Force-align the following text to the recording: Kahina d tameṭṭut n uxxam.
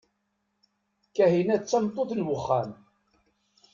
Kahina 1.15 1.55
d 1.61 1.63
tameṭṭut 1.63 2.11
n 2.15 2.25
uxxam. 2.35 2.71